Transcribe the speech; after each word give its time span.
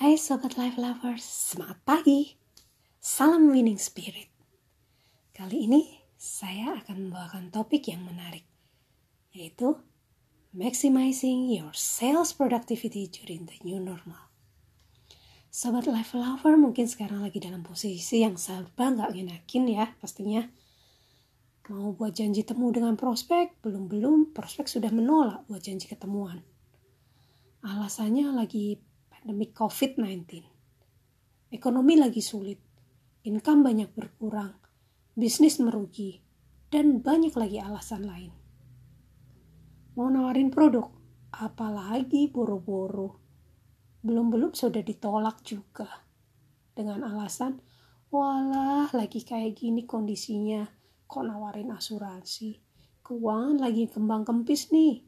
Hai 0.00 0.16
Sobat 0.16 0.56
Life 0.56 0.80
Lovers, 0.80 1.20
semangat 1.20 1.76
pagi. 1.84 2.32
Salam 3.04 3.52
winning 3.52 3.76
spirit. 3.76 4.32
Kali 5.36 5.68
ini 5.68 5.92
saya 6.16 6.80
akan 6.80 7.12
membawakan 7.12 7.52
topik 7.52 7.84
yang 7.84 8.08
menarik, 8.08 8.48
yaitu 9.36 9.76
maximizing 10.56 11.52
your 11.52 11.76
sales 11.76 12.32
productivity 12.32 13.12
during 13.12 13.44
the 13.44 13.60
new 13.60 13.76
normal. 13.76 14.32
Sobat 15.52 15.84
Life 15.84 16.16
Lover 16.16 16.56
mungkin 16.56 16.88
sekarang 16.88 17.20
lagi 17.20 17.36
dalam 17.36 17.60
posisi 17.60 18.24
yang 18.24 18.40
serba 18.40 18.96
nggak 18.96 19.12
ngenakin 19.12 19.68
ya 19.68 19.84
pastinya. 20.00 20.48
Mau 21.68 21.92
buat 21.92 22.16
janji 22.16 22.40
temu 22.48 22.72
dengan 22.72 22.96
prospek, 22.96 23.60
belum-belum 23.60 24.32
prospek 24.32 24.64
sudah 24.64 24.88
menolak 24.96 25.44
buat 25.44 25.60
janji 25.60 25.92
ketemuan. 25.92 26.40
Alasannya 27.60 28.32
lagi 28.32 28.80
pandemi 29.20 29.52
COVID-19. 29.52 30.40
Ekonomi 31.52 32.00
lagi 32.00 32.24
sulit, 32.24 32.56
income 33.28 33.68
banyak 33.68 33.92
berkurang, 33.92 34.56
bisnis 35.12 35.60
merugi, 35.60 36.24
dan 36.72 37.04
banyak 37.04 37.36
lagi 37.36 37.60
alasan 37.60 38.08
lain. 38.08 38.32
Mau 39.92 40.08
nawarin 40.08 40.48
produk, 40.48 40.88
apalagi 41.36 42.32
boro-boro. 42.32 43.20
Belum-belum 44.00 44.56
sudah 44.56 44.80
ditolak 44.80 45.44
juga. 45.44 46.00
Dengan 46.72 47.04
alasan, 47.04 47.60
walah 48.08 48.88
lagi 48.96 49.20
kayak 49.20 49.52
gini 49.52 49.84
kondisinya, 49.84 50.64
kok 51.04 51.28
nawarin 51.28 51.76
asuransi. 51.76 52.56
Keuangan 53.04 53.60
lagi 53.60 53.84
kembang 53.84 54.24
kempis 54.24 54.72
nih, 54.72 55.04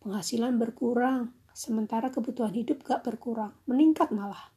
penghasilan 0.00 0.56
berkurang, 0.56 1.41
sementara 1.52 2.08
kebutuhan 2.08 2.52
hidup 2.52 2.84
gak 2.84 3.04
berkurang, 3.04 3.56
meningkat 3.68 4.12
malah. 4.12 4.52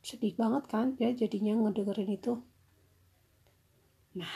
Sedih 0.00 0.34
banget 0.34 0.64
kan 0.66 0.96
ya 0.96 1.12
jadinya 1.12 1.56
ngedengerin 1.56 2.10
itu. 2.10 2.40
Nah, 4.16 4.34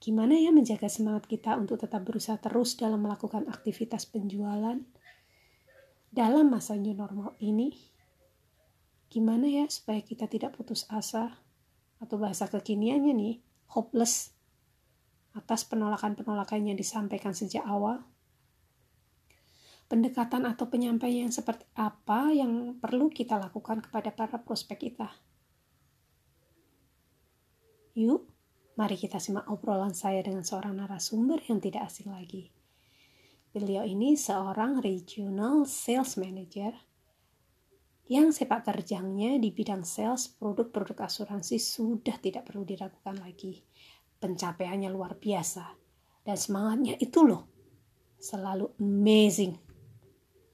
gimana 0.00 0.38
ya 0.38 0.54
menjaga 0.54 0.88
semangat 0.88 1.28
kita 1.28 1.58
untuk 1.58 1.82
tetap 1.82 2.06
berusaha 2.06 2.40
terus 2.40 2.78
dalam 2.80 3.02
melakukan 3.04 3.44
aktivitas 3.50 4.08
penjualan 4.08 4.80
dalam 6.16 6.48
masa 6.48 6.80
new 6.80 6.96
normal 6.96 7.36
ini? 7.44 7.76
Gimana 9.12 9.44
ya 9.44 9.68
supaya 9.68 10.00
kita 10.00 10.24
tidak 10.24 10.56
putus 10.56 10.88
asa 10.88 11.36
atau 12.00 12.16
bahasa 12.16 12.48
kekiniannya 12.48 13.12
nih, 13.12 13.34
hopeless 13.76 14.32
atas 15.36 15.68
penolakan-penolakan 15.68 16.72
yang 16.72 16.78
disampaikan 16.80 17.36
sejak 17.36 17.64
awal? 17.68 18.00
Pendekatan 19.86 20.46
atau 20.46 20.66
penyampaian 20.66 21.30
seperti 21.30 21.66
apa 21.78 22.34
yang 22.34 22.78
perlu 22.82 23.06
kita 23.06 23.38
lakukan 23.38 23.78
kepada 23.82 24.10
para 24.10 24.42
prospek 24.42 24.90
kita. 24.90 25.08
Yuk, 27.96 28.28
mari 28.76 28.98
kita 28.98 29.22
simak 29.22 29.46
obrolan 29.48 29.94
saya 29.94 30.20
dengan 30.20 30.42
seorang 30.42 30.76
narasumber 30.76 31.40
yang 31.48 31.62
tidak 31.62 31.88
asing 31.88 32.12
lagi. 32.12 32.50
Beliau 33.54 33.88
ini 33.88 34.18
seorang 34.18 34.84
regional 34.84 35.64
sales 35.64 36.20
manager 36.20 36.76
yang 38.06 38.30
sepak 38.30 38.68
terjangnya 38.68 39.40
di 39.40 39.48
bidang 39.50 39.82
sales 39.82 40.28
produk-produk 40.28 41.08
asuransi 41.08 41.56
sudah 41.56 42.20
tidak 42.20 42.46
perlu 42.46 42.68
diragukan 42.68 43.16
lagi. 43.16 43.64
Pencapaiannya 44.20 44.92
luar 44.92 45.16
biasa 45.16 45.64
dan 46.26 46.36
semangatnya 46.36 47.00
itu 47.00 47.24
loh 47.24 47.48
selalu 48.20 48.76
amazing 48.76 49.65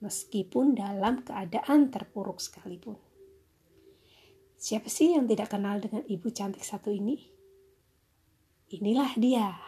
meskipun 0.02 0.74
dalam 0.74 1.22
keadaan 1.22 1.94
terpuruk 1.94 2.42
sekalipun. 2.42 2.98
Siapa 4.58 4.90
sih 4.90 5.14
yang 5.14 5.30
tidak 5.30 5.54
kenal 5.54 5.78
dengan 5.78 6.02
ibu 6.10 6.30
cantik 6.30 6.62
satu 6.62 6.90
ini? 6.90 7.18
Inilah 8.72 9.14
dia, 9.18 9.58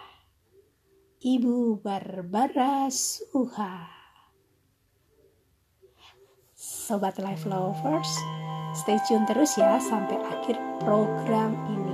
Ibu 1.22 1.82
Barbara 1.82 2.90
Suha. 2.90 3.90
Sobat 6.52 7.16
Life 7.16 7.48
Lovers, 7.48 8.12
stay 8.76 9.00
tune 9.08 9.24
terus 9.24 9.56
ya 9.56 9.80
sampai 9.80 10.20
akhir 10.20 10.56
program 10.84 11.56
ini. 11.72 11.93